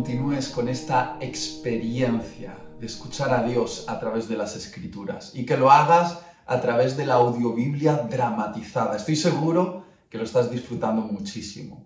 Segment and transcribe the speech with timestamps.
[0.00, 5.58] continúes con esta experiencia de escuchar a Dios a través de las escrituras y que
[5.58, 8.96] lo hagas a través de la audiobiblia dramatizada.
[8.96, 11.84] Estoy seguro que lo estás disfrutando muchísimo.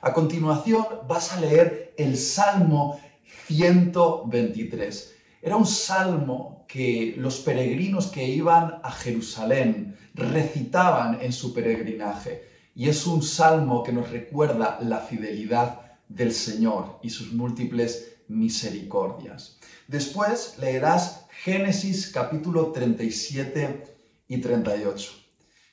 [0.00, 3.00] A continuación vas a leer el Salmo
[3.48, 5.14] 123.
[5.42, 12.44] Era un salmo que los peregrinos que iban a Jerusalén recitaban en su peregrinaje.
[12.76, 19.58] Y es un salmo que nos recuerda la fidelidad del Señor y sus múltiples misericordias.
[19.88, 23.96] Después leerás Génesis capítulo 37
[24.28, 25.12] y 38.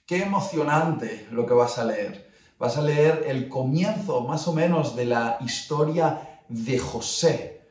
[0.05, 2.29] Qué emocionante lo que vas a leer.
[2.59, 7.67] Vas a leer el comienzo más o menos de la historia de José,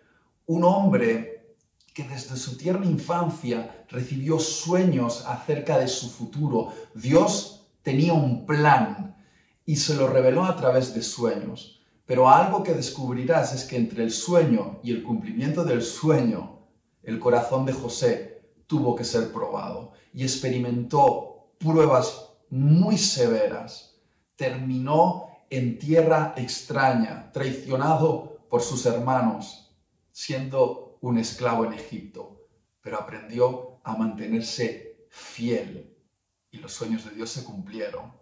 [0.47, 1.55] un hombre
[1.95, 6.73] que desde su tierna infancia recibió sueños acerca de su futuro.
[6.95, 9.15] Dios tenía un plan
[9.67, 11.82] y se lo reveló a través de sueños.
[12.07, 16.59] Pero algo que descubrirás es que entre el sueño y el cumplimiento del sueño,
[17.03, 23.97] el corazón de José tuvo que ser probado y experimentó pruebas muy severas.
[24.37, 29.71] Terminó en tierra extraña, traicionado por sus hermanos,
[30.11, 32.47] siendo un esclavo en Egipto,
[32.81, 35.95] pero aprendió a mantenerse fiel
[36.51, 38.13] y los sueños de Dios se cumplieron.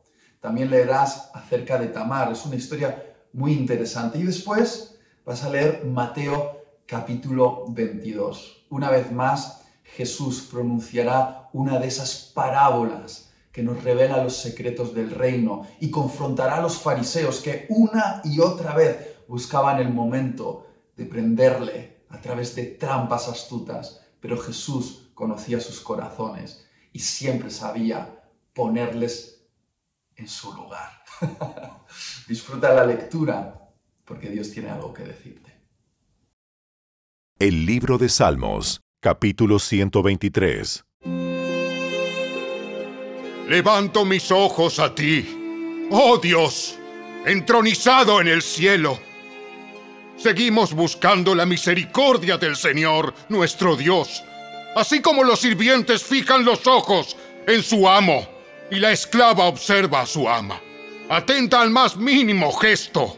[0.41, 4.19] También leerás acerca de Tamar, es una historia muy interesante.
[4.19, 8.64] Y después vas a leer Mateo capítulo 22.
[8.70, 15.11] Una vez más, Jesús pronunciará una de esas parábolas que nos revela los secretos del
[15.11, 21.06] reino y confrontará a los fariseos que una y otra vez buscaban el momento de
[21.06, 29.47] prenderle a través de trampas astutas, pero Jesús conocía sus corazones y siempre sabía ponerles
[30.17, 31.03] en su lugar.
[32.31, 33.59] Disfruta la lectura
[34.05, 35.50] porque Dios tiene algo que decirte.
[37.41, 40.85] El libro de Salmos, capítulo 123.
[43.48, 46.79] Levanto mis ojos a ti, oh Dios,
[47.27, 49.01] entronizado en el cielo.
[50.17, 54.23] Seguimos buscando la misericordia del Señor, nuestro Dios,
[54.77, 57.17] así como los sirvientes fijan los ojos
[57.48, 58.24] en su amo
[58.70, 60.61] y la esclava observa a su ama
[61.10, 63.16] atenta al más mínimo gesto.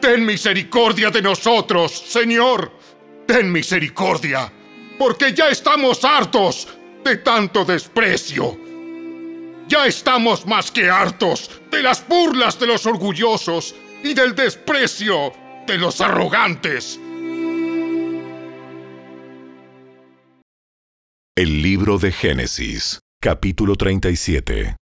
[0.00, 2.70] Ten misericordia de nosotros, Señor.
[3.26, 4.52] Ten misericordia,
[4.98, 6.68] porque ya estamos hartos
[7.04, 8.56] de tanto desprecio.
[9.66, 15.32] Ya estamos más que hartos de las burlas de los orgullosos y del desprecio
[15.66, 17.00] de los arrogantes.
[21.36, 24.76] El libro de Génesis, capítulo 37.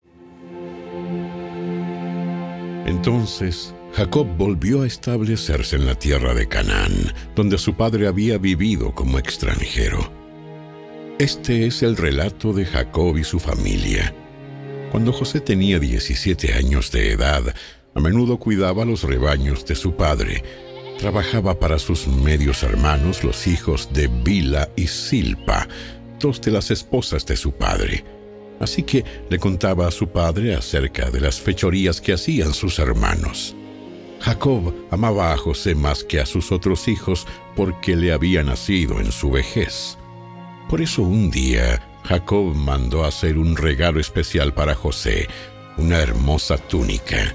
[2.85, 8.93] Entonces Jacob volvió a establecerse en la tierra de Canaán, donde su padre había vivido
[8.93, 10.11] como extranjero.
[11.17, 14.13] Este es el relato de Jacob y su familia.
[14.91, 17.53] Cuando José tenía 17 años de edad,
[17.93, 20.43] a menudo cuidaba los rebaños de su padre.
[20.97, 25.67] Trabajaba para sus medios hermanos, los hijos de Bila y Silpa,
[26.19, 28.18] dos de las esposas de su padre
[28.59, 33.55] así que le contaba a su padre acerca de las fechorías que hacían sus hermanos.
[34.19, 37.25] Jacob amaba a José más que a sus otros hijos
[37.55, 39.97] porque le había nacido en su vejez.
[40.69, 45.27] Por eso un día Jacob mandó hacer un regalo especial para José,
[45.77, 47.33] una hermosa túnica.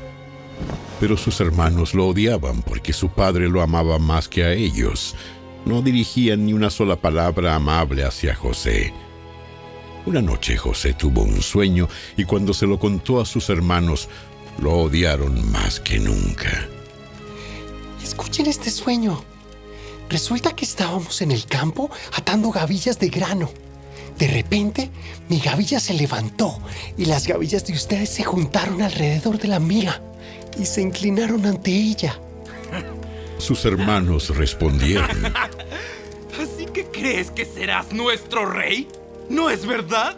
[1.01, 5.17] Pero sus hermanos lo odiaban porque su padre lo amaba más que a ellos.
[5.65, 8.93] No dirigían ni una sola palabra amable hacia José.
[10.07, 14.09] Una noche José tuvo un sueño y cuando se lo contó a sus hermanos,
[14.61, 16.69] lo odiaron más que nunca.
[18.03, 19.25] Escuchen este sueño.
[20.11, 23.51] Resulta que estábamos en el campo atando gavillas de grano.
[24.19, 24.91] De repente,
[25.29, 26.61] mi gavilla se levantó
[26.99, 30.03] y las gavillas de ustedes se juntaron alrededor de la mía
[30.61, 32.21] y se inclinaron ante ella.
[33.39, 35.09] Sus hermanos respondieron.
[36.41, 38.87] ¿Así que crees que serás nuestro rey?
[39.29, 40.17] ¿No es verdad?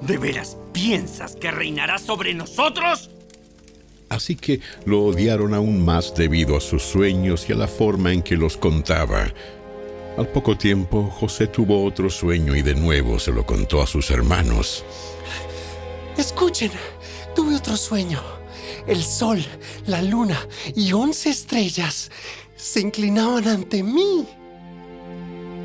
[0.00, 3.10] ¿De veras piensas que reinará sobre nosotros?
[4.08, 8.22] Así que lo odiaron aún más debido a sus sueños y a la forma en
[8.22, 9.32] que los contaba.
[10.18, 14.10] Al poco tiempo, José tuvo otro sueño y de nuevo se lo contó a sus
[14.10, 14.84] hermanos.
[16.16, 16.72] Escuchen,
[17.34, 18.20] tuve otro sueño.
[18.86, 19.44] El sol,
[19.86, 20.38] la luna
[20.74, 22.10] y once estrellas
[22.56, 24.26] se inclinaban ante mí.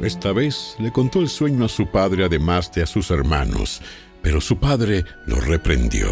[0.06, 3.82] Esta vez le contó el sueño a su padre además de a sus hermanos,
[4.22, 6.08] pero su padre lo reprendió.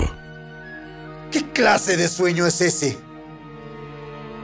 [1.31, 2.97] ¿Qué clase de sueño es ese?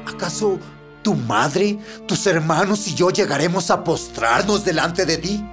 [0.05, 0.59] ¿Acaso
[1.01, 5.43] tu madre, tus hermanos y yo llegaremos a postrarnos delante de ti.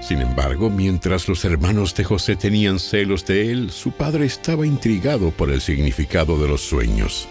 [0.00, 5.30] Sin embargo, mientras los hermanos de José tenían celos de él, su padre estaba intrigado
[5.30, 7.28] por el significado de los sueños.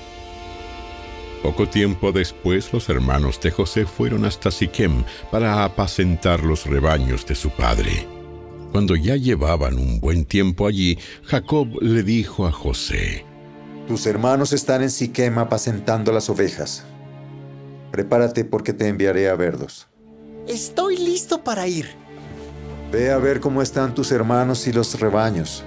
[1.45, 7.35] Poco tiempo después, los hermanos de José fueron hasta Siquem para apacentar los rebaños de
[7.35, 8.07] su padre.
[8.71, 13.27] Cuando ya llevaban un buen tiempo allí, Jacob le dijo a José,
[13.87, 16.83] Tus hermanos están en Siquem apacentando las ovejas.
[17.91, 19.87] Prepárate porque te enviaré a verlos.
[20.47, 21.89] Estoy listo para ir.
[22.91, 25.63] Ve a ver cómo están tus hermanos y los rebaños.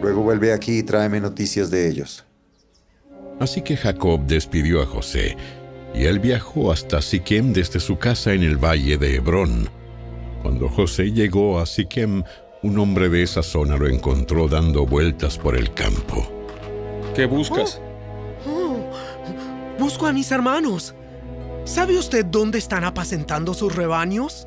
[0.00, 2.24] Luego vuelve aquí y tráeme noticias de ellos.
[3.40, 5.36] Así que Jacob despidió a José,
[5.94, 9.68] y él viajó hasta Siquem desde su casa en el valle de Hebrón.
[10.42, 12.22] Cuando José llegó a Siquem,
[12.62, 16.26] un hombre de esa zona lo encontró dando vueltas por el campo.
[17.14, 17.80] ¿Qué buscas?
[18.46, 18.90] Oh,
[19.78, 20.94] busco a mis hermanos.
[21.64, 24.46] ¿Sabe usted dónde están apacentando sus rebaños?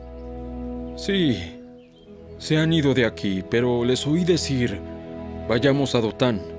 [0.95, 1.60] Sí,
[2.38, 4.80] se han ido de aquí, pero les oí decir,
[5.48, 6.56] vayamos a Dotán.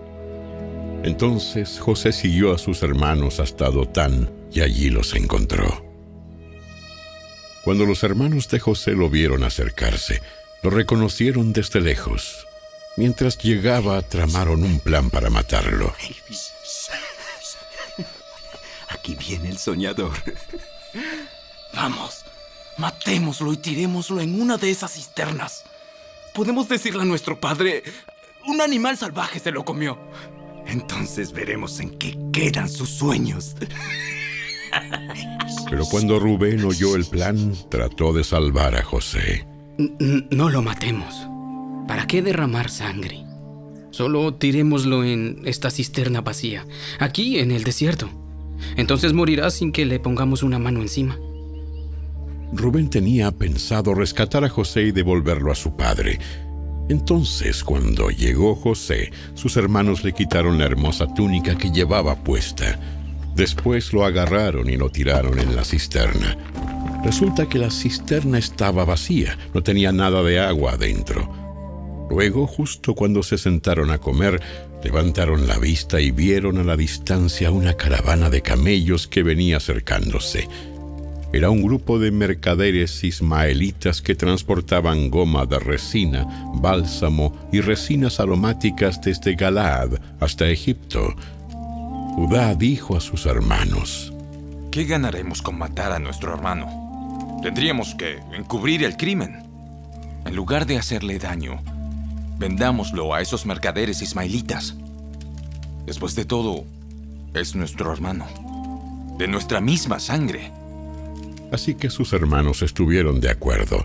[1.05, 5.85] Entonces José siguió a sus hermanos hasta Dotán y allí los encontró.
[7.63, 10.23] Cuando los hermanos de José lo vieron acercarse,
[10.63, 12.47] lo reconocieron desde lejos.
[12.97, 15.95] Mientras llegaba, tramaron un plan para matarlo.
[18.89, 20.13] Aquí viene el soñador.
[21.75, 22.25] Vamos,
[22.77, 25.65] matémoslo y tirémoslo en una de esas cisternas.
[26.35, 27.85] Podemos decirle a nuestro padre,
[28.47, 29.99] un animal salvaje se lo comió.
[30.69, 33.57] Entonces veremos en qué quedan sus sueños.
[35.71, 39.47] Pero cuando Rubén oyó el plan, trató de salvar a José.
[39.79, 41.27] No lo matemos.
[41.87, 43.25] ¿Para qué derramar sangre?
[43.91, 46.67] Solo tirémoslo en esta cisterna vacía,
[46.99, 48.11] aquí en el desierto.
[48.77, 51.19] Entonces morirá sin que le pongamos una mano encima.
[52.53, 56.19] Rubén tenía pensado rescatar a José y devolverlo a su padre.
[56.89, 62.79] Entonces, cuando llegó José, sus hermanos le quitaron la hermosa túnica que llevaba puesta.
[63.35, 66.37] Después lo agarraron y lo tiraron en la cisterna.
[67.05, 71.29] Resulta que la cisterna estaba vacía, no tenía nada de agua adentro.
[72.11, 74.41] Luego, justo cuando se sentaron a comer,
[74.83, 80.49] levantaron la vista y vieron a la distancia una caravana de camellos que venía acercándose.
[81.31, 89.01] Era un grupo de mercaderes ismaelitas que transportaban goma de resina, bálsamo y resinas aromáticas
[89.03, 91.15] desde Galaad hasta Egipto.
[92.15, 94.13] Judá dijo a sus hermanos,
[94.71, 97.39] ¿Qué ganaremos con matar a nuestro hermano?
[97.43, 99.43] Tendríamos que encubrir el crimen.
[100.25, 101.63] En lugar de hacerle daño,
[102.39, 104.77] vendámoslo a esos mercaderes ismaelitas.
[105.85, 106.65] Después de todo,
[107.35, 108.27] es nuestro hermano,
[109.19, 110.53] de nuestra misma sangre.
[111.53, 113.85] Así que sus hermanos estuvieron de acuerdo.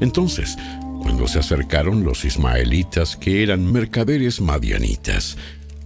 [0.00, 0.56] Entonces,
[1.02, 5.36] cuando se acercaron los ismaelitas, que eran mercaderes madianitas,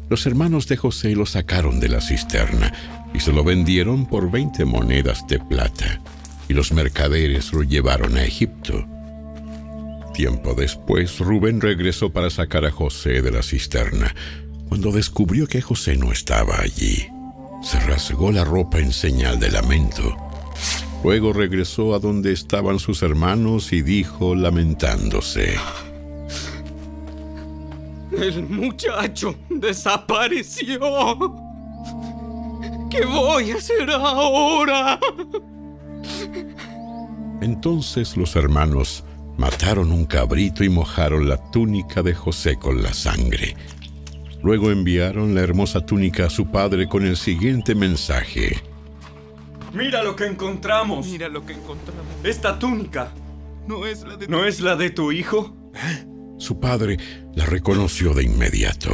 [0.09, 2.73] los hermanos de José lo sacaron de la cisterna
[3.13, 6.01] y se lo vendieron por 20 monedas de plata,
[6.49, 8.87] y los mercaderes lo llevaron a Egipto.
[10.15, 14.15] Tiempo después, Rubén regresó para sacar a José de la cisterna.
[14.69, 17.07] Cuando descubrió que José no estaba allí,
[17.63, 20.17] se rasgó la ropa en señal de lamento.
[21.05, 25.55] Luego regresó a donde estaban sus hermanos y dijo, lamentándose,
[28.11, 30.79] El muchacho desapareció.
[32.91, 34.99] ¿Qué voy a hacer ahora?
[37.41, 39.05] Entonces los hermanos
[39.37, 43.55] mataron un cabrito y mojaron la túnica de José con la sangre.
[44.43, 48.63] Luego enviaron la hermosa túnica a su padre con el siguiente mensaje.
[49.73, 51.07] Mira lo que encontramos.
[51.07, 52.05] Mira lo que encontramos.
[52.25, 53.13] Esta túnica.
[53.67, 55.55] ¿No es la de ¿No es la de tu hijo?
[56.39, 56.97] Su padre
[57.35, 58.91] la reconoció de inmediato.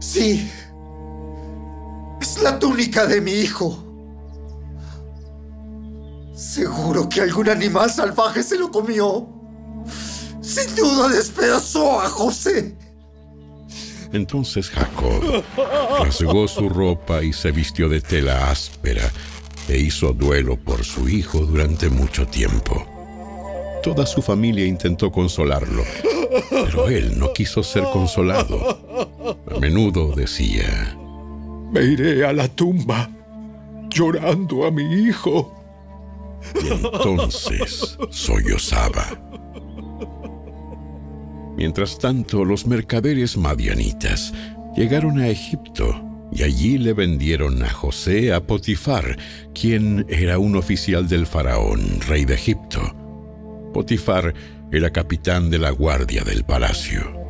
[0.00, 0.48] Sí.
[2.20, 3.84] Es la túnica de mi hijo.
[6.34, 9.28] Seguro que algún animal salvaje se lo comió.
[10.40, 12.76] Sin duda despedazó a José.
[14.12, 15.44] Entonces Jacob
[16.00, 19.10] rasgó su ropa y se vistió de tela áspera
[19.72, 22.86] e hizo duelo por su hijo durante mucho tiempo.
[23.82, 25.82] Toda su familia intentó consolarlo,
[26.50, 29.38] pero él no quiso ser consolado.
[29.50, 30.94] A menudo decía,
[31.72, 33.08] Me iré a la tumba
[33.88, 35.54] llorando a mi hijo.
[36.62, 39.06] y entonces sollozaba.
[41.56, 44.34] Mientras tanto, los mercaderes madianitas
[44.76, 49.18] llegaron a Egipto y allí le vendieron a José a Potifar,
[49.54, 52.80] quien era un oficial del faraón, rey de Egipto.
[53.72, 54.34] Potifar
[54.72, 57.20] era capitán de la guardia del palacio.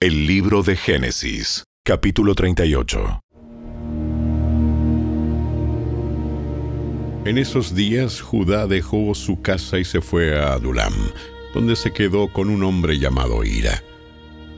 [0.00, 3.20] El libro de Génesis, capítulo 38.
[7.24, 10.92] En esos días Judá dejó su casa y se fue a Adulam,
[11.54, 13.82] donde se quedó con un hombre llamado Ira.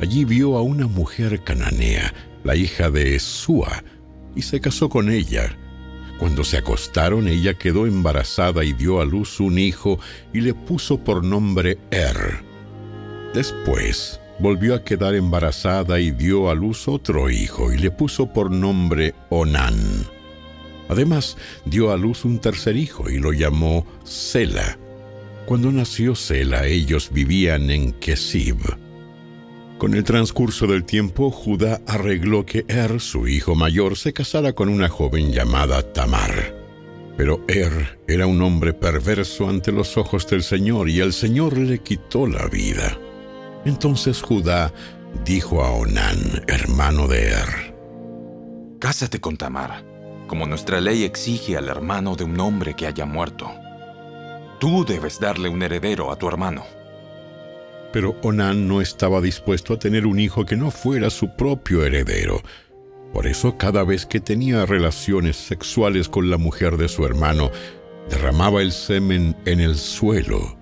[0.01, 2.13] Allí vio a una mujer cananea,
[2.43, 3.85] la hija de Sua,
[4.35, 5.57] y se casó con ella.
[6.19, 10.01] Cuando se acostaron, ella quedó embarazada y dio a luz un hijo
[10.33, 12.43] y le puso por nombre Er.
[13.35, 18.51] Después volvió a quedar embarazada y dio a luz otro hijo y le puso por
[18.51, 19.77] nombre Onán.
[20.89, 24.79] Además, dio a luz un tercer hijo y lo llamó Sela.
[25.47, 28.59] Cuando nació Sela, ellos vivían en Kesib.
[29.79, 34.69] Con el transcurso del tiempo, Judá arregló que Er, su hijo mayor, se casara con
[34.69, 36.53] una joven llamada Tamar.
[37.17, 41.79] Pero Er era un hombre perverso ante los ojos del Señor y el Señor le
[41.79, 42.99] quitó la vida.
[43.65, 44.75] Entonces Judá
[45.25, 47.77] dijo a Onán, hermano de Er,
[48.81, 49.85] Cásate con Tamar,
[50.27, 53.49] como nuestra ley exige al hermano de un hombre que haya muerto.
[54.59, 56.65] Tú debes darle un heredero a tu hermano.
[57.93, 62.43] Pero Onán no estaba dispuesto a tener un hijo que no fuera su propio heredero.
[63.13, 67.51] Por eso cada vez que tenía relaciones sexuales con la mujer de su hermano,
[68.11, 70.57] derramaba el semen en el suelo.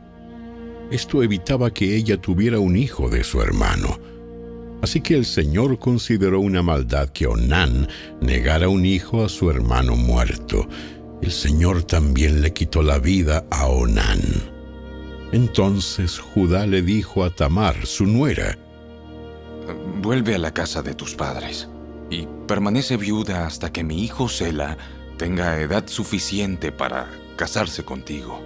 [0.91, 3.99] Esto evitaba que ella tuviera un hijo de su hermano.
[4.83, 7.89] Así que el Señor consideró una maldad que Onán
[8.21, 10.69] negara un hijo a su hermano muerto.
[11.25, 14.21] El Señor también le quitó la vida a Onán.
[15.33, 18.59] Entonces Judá le dijo a Tamar, su nuera,
[20.03, 21.71] Vuelve a la casa de tus padres
[22.11, 24.77] y permanece viuda hasta que mi hijo Sela
[25.17, 28.43] tenga edad suficiente para casarse contigo.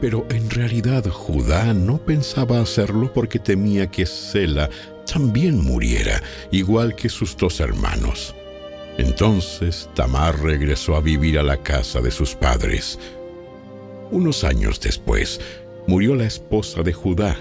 [0.00, 4.70] Pero en realidad Judá no pensaba hacerlo porque temía que Sela
[5.12, 8.36] también muriera, igual que sus dos hermanos.
[8.98, 12.98] Entonces Tamar regresó a vivir a la casa de sus padres.
[14.10, 15.40] Unos años después,
[15.86, 17.36] murió la esposa de Judá.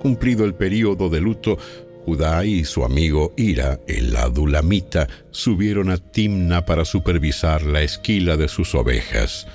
[0.00, 1.58] Cumplido el período de luto,
[2.04, 8.48] Judá y su amigo Ira, el adulamita, subieron a Timna para supervisar la esquila de
[8.48, 9.46] sus ovejas.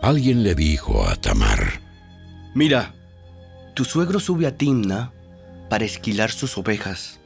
[0.00, 1.80] Alguien le dijo a Tamar,
[2.54, 2.94] Mira,
[3.74, 5.12] tu suegro sube a Timna
[5.70, 7.18] para esquilar sus ovejas.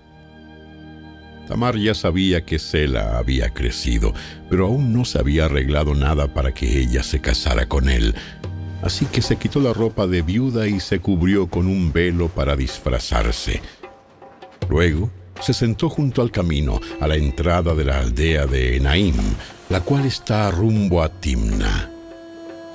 [1.49, 4.12] Tamar ya sabía que Sela había crecido,
[4.50, 8.15] pero aún no se había arreglado nada para que ella se casara con él.
[8.83, 12.57] Así que se quitó la ropa de viuda y se cubrió con un velo para
[12.57, 13.61] disfrazarse.
[14.69, 15.11] Luego
[15.41, 19.17] se sentó junto al camino a la entrada de la aldea de Enaim,
[19.69, 21.91] la cual está rumbo a Timna.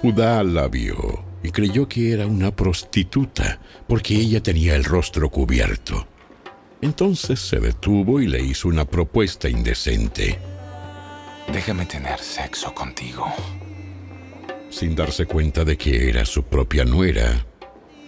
[0.02, 6.08] Judá la vio y creyó que era una prostituta, porque ella tenía el rostro cubierto.
[6.82, 10.40] Entonces se detuvo y le hizo una propuesta indecente.
[11.52, 13.26] Déjame tener sexo contigo.
[14.70, 17.46] Sin darse cuenta de que era su propia nuera,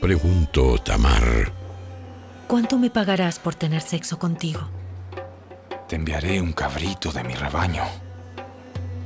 [0.01, 1.51] preguntó Tamar.
[2.47, 4.61] ¿Cuánto me pagarás por tener sexo contigo?
[5.87, 7.83] Te enviaré un cabrito de mi rebaño.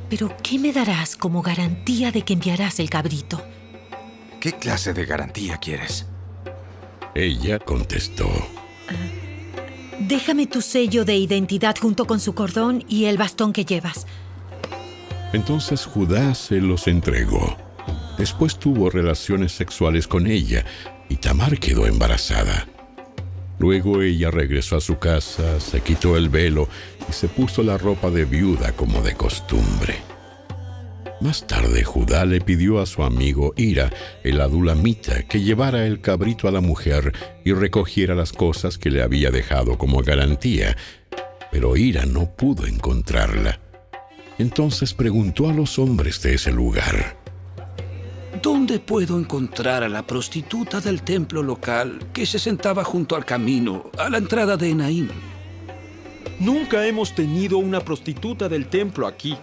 [0.10, 3.42] ¿Pero qué me darás como garantía de que enviarás el cabrito?
[4.40, 6.06] ¿Qué clase de garantía quieres?
[7.14, 8.30] Ella contestó.
[10.08, 14.08] Déjame tu sello de identidad junto con su cordón y el bastón que llevas.
[15.34, 17.58] Entonces Judá se los entregó.
[18.18, 20.64] Después tuvo relaciones sexuales con ella
[21.10, 22.68] y Tamar quedó embarazada.
[23.60, 26.70] Luego ella regresó a su casa, se quitó el velo
[27.10, 29.96] y se puso la ropa de viuda como de costumbre.
[31.20, 33.92] Más tarde Judá le pidió a su amigo Ira,
[34.24, 37.12] el adulamita, que llevara el cabrito a la mujer
[37.44, 40.78] y recogiera las cosas que le había dejado como garantía,
[41.52, 43.60] pero Ira no pudo encontrarla.
[44.38, 47.18] Entonces preguntó a los hombres de ese lugar.
[48.40, 53.90] ¿Dónde puedo encontrar a la prostituta del templo local que se sentaba junto al camino,
[53.98, 55.10] a la entrada de Enaim?
[56.40, 59.36] Nunca hemos tenido una prostituta del templo aquí.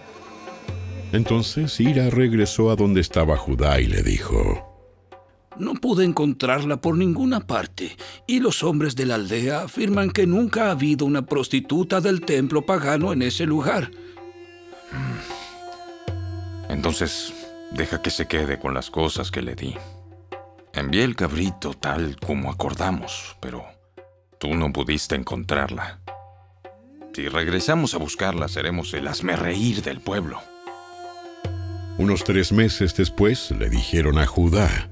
[1.11, 5.09] Entonces Ira regresó a donde estaba Judá y le dijo,
[5.57, 7.95] No pude encontrarla por ninguna parte,
[8.27, 12.65] y los hombres de la aldea afirman que nunca ha habido una prostituta del templo
[12.65, 13.91] pagano en ese lugar.
[16.69, 17.33] Entonces,
[17.71, 19.75] deja que se quede con las cosas que le di.
[20.73, 23.63] Envié el cabrito tal como acordamos, pero
[24.39, 26.01] tú no pudiste encontrarla.
[27.13, 29.07] Si regresamos a buscarla, seremos el
[29.37, 30.41] reír del pueblo.
[31.97, 34.89] Unos tres meses después le dijeron a Judá,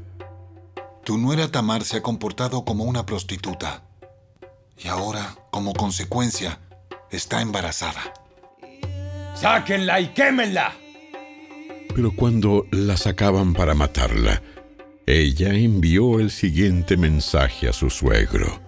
[1.03, 3.83] Tu nuera Tamar se ha comportado como una prostituta
[4.77, 6.59] y ahora, como consecuencia,
[7.11, 8.13] está embarazada.
[9.35, 10.73] ¡Sáquenla y quémenla!
[11.93, 14.41] Pero cuando la sacaban para matarla,
[15.05, 18.61] ella envió el siguiente mensaje a su suegro.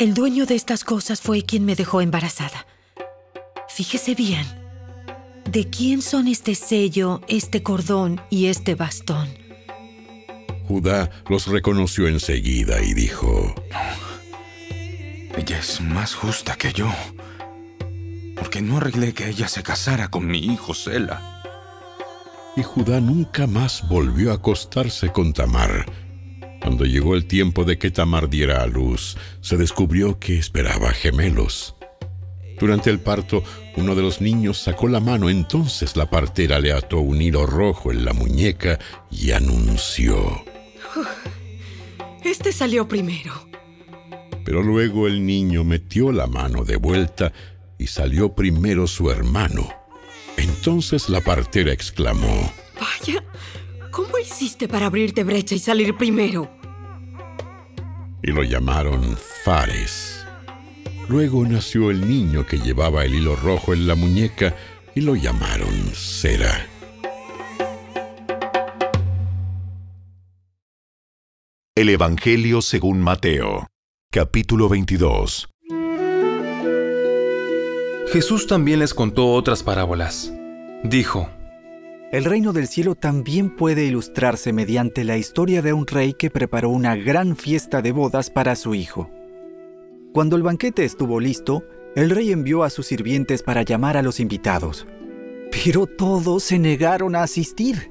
[0.00, 2.66] El dueño de estas cosas fue quien me dejó embarazada.
[3.68, 4.63] Fíjese bien.
[5.50, 9.28] ¿De quién son este sello, este cordón y este bastón?
[10.66, 13.54] Judá los reconoció enseguida y dijo,
[15.36, 16.90] Ella es más justa que yo,
[18.36, 21.34] porque no arreglé que ella se casara con mi hijo Sela
[22.56, 25.86] y Judá nunca más volvió a acostarse con Tamar.
[26.60, 31.73] Cuando llegó el tiempo de que Tamar diera a luz, se descubrió que esperaba gemelos.
[32.58, 33.42] Durante el parto,
[33.76, 37.90] uno de los niños sacó la mano, entonces la partera le ató un hilo rojo
[37.90, 38.78] en la muñeca
[39.10, 40.44] y anunció.
[42.22, 43.32] Este salió primero.
[44.44, 47.32] Pero luego el niño metió la mano de vuelta
[47.78, 49.68] y salió primero su hermano.
[50.36, 53.24] Entonces la partera exclamó, Vaya,
[53.90, 56.50] ¿cómo hiciste para abrirte brecha y salir primero?
[58.22, 60.23] Y lo llamaron Fares.
[61.08, 64.54] Luego nació el niño que llevaba el hilo rojo en la muñeca
[64.94, 66.66] y lo llamaron Sera.
[71.76, 73.66] El Evangelio según Mateo,
[74.10, 75.48] capítulo 22.
[78.10, 80.32] Jesús también les contó otras parábolas.
[80.84, 81.28] Dijo,
[82.12, 86.70] El reino del cielo también puede ilustrarse mediante la historia de un rey que preparó
[86.70, 89.10] una gran fiesta de bodas para su hijo.
[90.14, 91.62] Cuando el banquete estuvo listo,
[91.94, 94.86] el rey envió a sus sirvientes para llamar a los invitados.
[95.52, 97.90] Pero todos se negaron a asistir.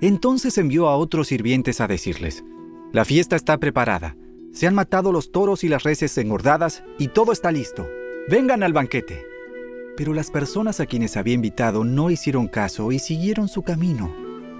[0.00, 2.44] Entonces envió a otros sirvientes a decirles,
[2.92, 4.16] La fiesta está preparada,
[4.52, 7.88] se han matado los toros y las reses engordadas y todo está listo
[8.28, 9.26] vengan al banquete.
[9.96, 14.14] Pero las personas a quienes había invitado no hicieron caso y siguieron su camino.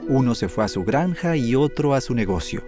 [0.06, 2.62] Uno se fue a su granja y otro a su negocio.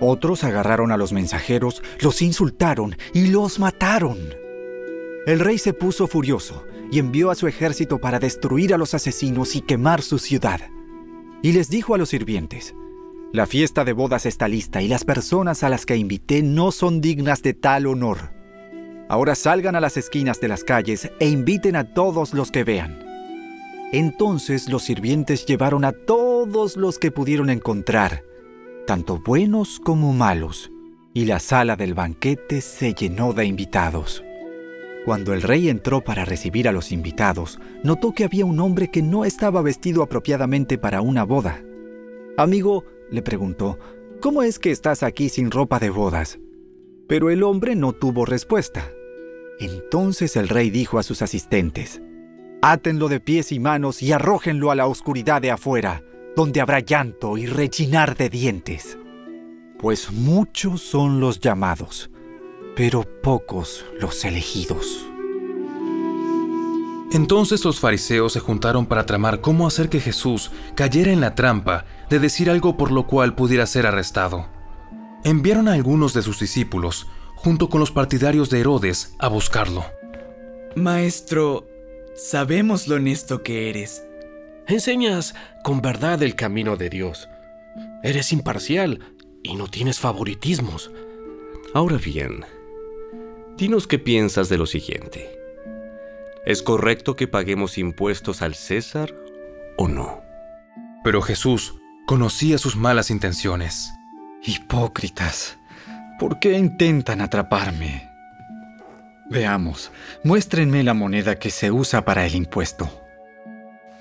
[0.00, 4.18] Otros agarraron a los mensajeros, los insultaron y los mataron.
[5.26, 9.56] El rey se puso furioso y envió a su ejército para destruir a los asesinos
[9.56, 10.60] y quemar su ciudad.
[11.42, 12.74] Y les dijo a los sirvientes,
[13.32, 17.00] la fiesta de bodas está lista y las personas a las que invité no son
[17.00, 18.32] dignas de tal honor.
[19.10, 23.04] Ahora salgan a las esquinas de las calles e inviten a todos los que vean.
[23.92, 28.22] Entonces los sirvientes llevaron a todos los que pudieron encontrar,
[28.88, 30.72] tanto buenos como malos,
[31.12, 34.24] y la sala del banquete se llenó de invitados.
[35.04, 39.02] Cuando el rey entró para recibir a los invitados, notó que había un hombre que
[39.02, 41.62] no estaba vestido apropiadamente para una boda.
[42.38, 43.78] Amigo, le preguntó,
[44.22, 46.38] ¿cómo es que estás aquí sin ropa de bodas?
[47.08, 48.90] Pero el hombre no tuvo respuesta.
[49.60, 52.00] Entonces el rey dijo a sus asistentes,
[52.62, 56.02] Átenlo de pies y manos y arrójenlo a la oscuridad de afuera,
[56.36, 58.98] donde habrá llanto y rechinar de dientes.
[59.78, 62.10] Pues muchos son los llamados,
[62.76, 65.06] pero pocos los elegidos.
[67.12, 71.86] Entonces los fariseos se juntaron para tramar cómo hacer que Jesús cayera en la trampa
[72.10, 74.46] de decir algo por lo cual pudiera ser arrestado.
[75.24, 77.06] Enviaron a algunos de sus discípulos
[77.38, 79.84] junto con los partidarios de Herodes, a buscarlo.
[80.74, 81.66] Maestro,
[82.16, 84.02] sabemos lo honesto que eres.
[84.68, 87.30] Enseñas con verdad el camino de Dios.
[88.02, 89.00] Eres imparcial
[89.42, 90.90] y no tienes favoritismos.
[91.72, 92.44] Ahora bien,
[93.56, 95.30] dinos qué piensas de lo siguiente.
[96.44, 99.14] ¿Es correcto que paguemos impuestos al César
[99.78, 100.20] o no?
[101.02, 101.74] Pero Jesús
[102.06, 103.90] conocía sus malas intenciones.
[104.42, 105.58] Hipócritas.
[106.18, 108.06] ¿Por qué intentan atraparme?
[109.30, 109.92] Veamos,
[110.24, 113.07] muéstrenme la moneda que se usa para el impuesto.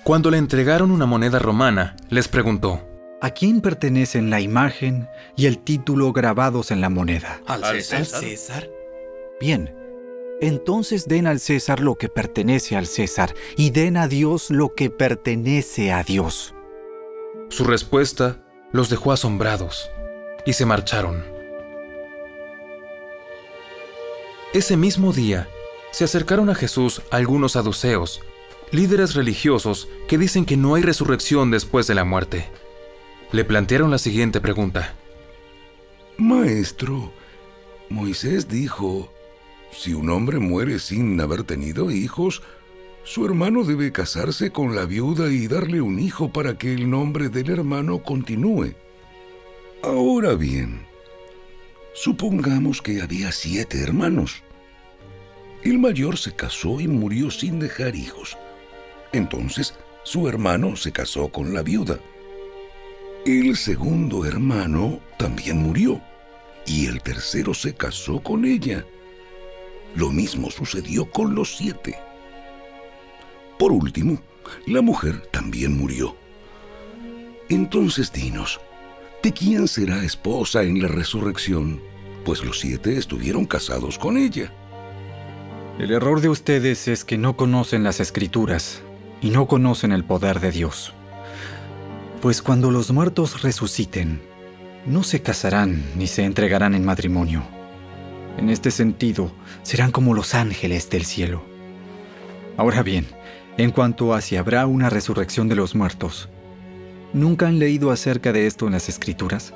[0.07, 2.81] Cuando le entregaron una moneda romana, les preguntó,
[3.19, 7.41] ¿A quién pertenecen la imagen y el título grabados en la moneda?
[7.45, 8.05] ¿Al César?
[8.05, 8.69] César?
[9.41, 9.75] Bien,
[10.39, 14.89] entonces den al César lo que pertenece al César y den a Dios lo que
[14.89, 16.55] pertenece a Dios.
[17.49, 18.37] Su respuesta
[18.71, 19.91] los dejó asombrados
[20.45, 21.21] y se marcharon.
[24.53, 25.49] Ese mismo día,
[25.91, 28.21] se acercaron a Jesús algunos saduceos,
[28.71, 32.49] líderes religiosos que dicen que no hay resurrección después de la muerte.
[33.31, 34.95] le plantearon la siguiente pregunta.
[36.17, 37.11] Maestro,
[37.89, 39.11] Moisés dijo,
[39.71, 42.41] si un hombre muere sin haber tenido hijos,
[43.03, 47.29] su hermano debe casarse con la viuda y darle un hijo para que el nombre
[47.29, 48.73] del hermano continúe.
[49.83, 50.85] Ahora bien,
[51.93, 54.43] supongamos que había siete hermanos.
[55.63, 58.37] El mayor se casó y murió sin dejar hijos.
[59.11, 61.99] Entonces, su hermano se casó con la viuda.
[63.25, 66.01] El segundo hermano también murió
[66.65, 68.85] y el tercero se casó con ella.
[69.95, 71.97] Lo mismo sucedió con los siete.
[73.59, 74.21] Por último,
[74.65, 76.15] la mujer también murió.
[77.49, 78.61] Entonces dinos,
[79.23, 81.81] ¿de quién será esposa en la resurrección?
[82.23, 84.53] Pues los siete estuvieron casados con ella.
[85.79, 88.83] El error de ustedes es que no conocen las escrituras
[89.21, 90.93] y no conocen el poder de Dios.
[92.21, 94.21] Pues cuando los muertos resuciten,
[94.85, 97.43] no se casarán ni se entregarán en matrimonio.
[98.37, 99.31] En este sentido,
[99.63, 101.43] serán como los ángeles del cielo.
[102.55, 103.05] Ahora bien,
[103.57, 106.29] en cuanto a si habrá una resurrección de los muertos,
[107.13, 109.53] ¿nunca han leído acerca de esto en las escrituras?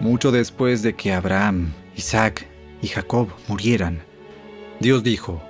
[0.00, 2.46] Mucho después de que Abraham, Isaac
[2.82, 4.02] y Jacob murieran,
[4.80, 5.42] Dios dijo,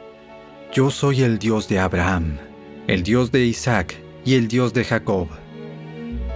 [0.73, 2.39] Yo soy el Dios de Abraham,
[2.87, 5.29] el Dios de Isaac y el Dios de Jacob.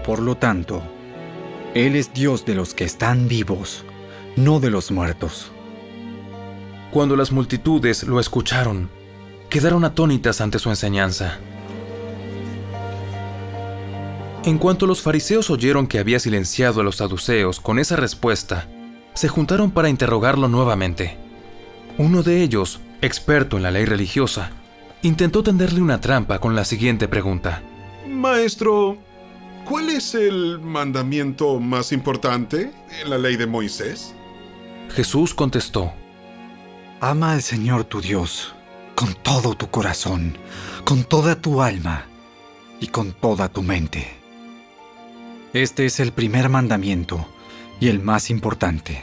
[0.05, 0.83] Por lo tanto,
[1.75, 3.85] Él es Dios de los que están vivos,
[4.37, 5.53] no de los muertos.
[6.91, 8.89] Cuando las multitudes lo escucharon,
[9.51, 11.39] quedaron atónitas ante su enseñanza.
[14.45, 18.69] En cuanto los fariseos oyeron que había silenciado a los saduceos con esa respuesta,
[19.13, 21.19] se juntaron para interrogarlo nuevamente.
[21.99, 24.53] Uno de ellos, experto en la ley religiosa,
[25.03, 27.63] intentó tenderle una trampa con la siguiente pregunta.
[28.07, 28.99] Maestro,
[29.65, 34.15] ¿cuál es el mandamiento más importante en la ley de Moisés?
[34.91, 35.93] Jesús contestó,
[37.01, 38.55] Ama al Señor tu Dios
[38.97, 40.37] con todo tu corazón,
[40.85, 42.07] con toda tu alma
[42.81, 44.09] y con toda tu mente.
[45.53, 47.25] Este es el primer mandamiento
[47.79, 49.01] y el más importante.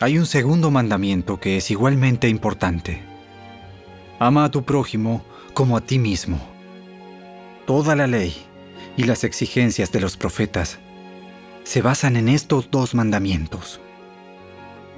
[0.00, 3.13] Hay un segundo mandamiento que es igualmente importante.
[4.18, 6.40] Ama a tu prójimo como a ti mismo.
[7.66, 8.34] Toda la ley
[8.96, 10.78] y las exigencias de los profetas
[11.64, 13.80] se basan en estos dos mandamientos.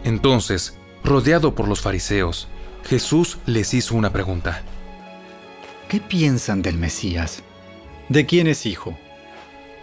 [0.05, 2.49] Entonces, rodeado por los fariseos,
[2.85, 4.63] Jesús les hizo una pregunta.
[5.89, 7.43] ¿Qué piensan del Mesías?
[8.09, 8.97] ¿De quién es hijo?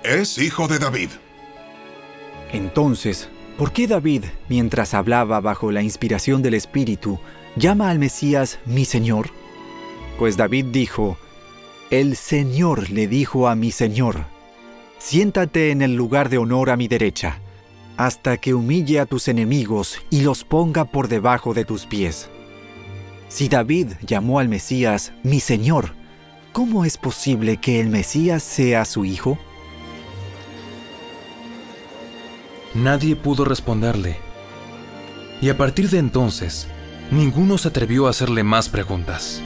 [0.03, 1.09] Es hijo de David.
[2.51, 7.19] Entonces, ¿por qué David, mientras hablaba bajo la inspiración del Espíritu,
[7.55, 9.29] llama al Mesías mi Señor?
[10.17, 11.17] Pues David dijo,
[11.89, 14.25] El Señor le dijo a mi Señor,
[14.99, 17.39] siéntate en el lugar de honor a mi derecha,
[17.97, 22.29] hasta que humille a tus enemigos y los ponga por debajo de tus pies.
[23.29, 25.93] Si David llamó al Mesías mi Señor,
[26.51, 29.37] ¿cómo es posible que el Mesías sea su hijo?
[32.73, 34.17] Nadie pudo responderle.
[35.41, 36.67] Y a partir de entonces,
[37.13, 39.41] ninguno se atrevió a hacerle más preguntas.